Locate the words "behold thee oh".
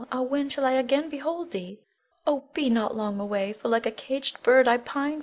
1.09-2.45